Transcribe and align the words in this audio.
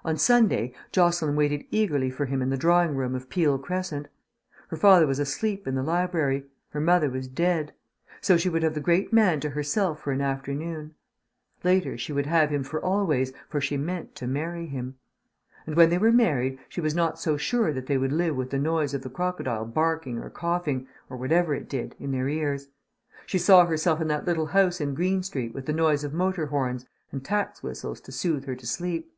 On 0.10 0.16
Sunday 0.16 0.72
Jocelyn 0.92 1.36
waited 1.36 1.66
eagerly 1.70 2.08
for 2.08 2.24
him 2.24 2.40
in 2.40 2.48
the 2.48 2.56
drawing 2.56 2.96
room 2.96 3.14
of 3.14 3.28
Peele 3.28 3.58
Crescent. 3.58 4.08
Her 4.68 4.76
father 4.78 5.06
was 5.06 5.18
asleep 5.18 5.68
in 5.68 5.74
the 5.74 5.82
library, 5.82 6.46
her 6.70 6.80
mother 6.80 7.10
was 7.10 7.28
dead; 7.28 7.74
so 8.22 8.38
she 8.38 8.48
would 8.48 8.62
have 8.62 8.72
the 8.72 8.80
great 8.80 9.12
man 9.12 9.40
to 9.40 9.50
herself 9.50 10.00
for 10.00 10.12
an 10.12 10.22
afternoon. 10.22 10.94
Later 11.62 11.98
she 11.98 12.14
would 12.14 12.24
have 12.24 12.48
him 12.48 12.64
for 12.64 12.82
always, 12.82 13.34
for 13.50 13.60
she 13.60 13.76
meant 13.76 14.14
to 14.14 14.26
marry 14.26 14.64
him. 14.64 14.96
And 15.66 15.76
when 15.76 15.90
they 15.90 15.98
were 15.98 16.12
married 16.12 16.58
she 16.70 16.80
was 16.80 16.94
not 16.94 17.20
so 17.20 17.36
sure 17.36 17.70
that 17.70 17.84
they 17.84 17.98
would 17.98 18.10
live 18.12 18.36
with 18.36 18.48
the 18.48 18.58
noise 18.58 18.94
of 18.94 19.02
the 19.02 19.10
crocodile 19.10 19.66
barking 19.66 20.16
or 20.18 20.30
coughing, 20.30 20.88
or 21.10 21.18
whatever 21.18 21.52
it 21.54 21.68
did, 21.68 21.94
in 21.98 22.10
their 22.12 22.26
ears. 22.26 22.68
She 23.26 23.36
saw 23.36 23.66
herself 23.66 24.00
in 24.00 24.08
that 24.08 24.24
little 24.24 24.46
house 24.46 24.80
in 24.80 24.94
Green 24.94 25.22
Street 25.22 25.52
with 25.52 25.66
the 25.66 25.74
noise 25.74 26.04
of 26.04 26.14
motor 26.14 26.46
horns 26.46 26.86
and 27.12 27.22
taxi 27.22 27.60
whistles 27.66 28.00
to 28.00 28.12
soothe 28.12 28.46
her 28.46 28.56
to 28.56 28.66
sleep. 28.66 29.12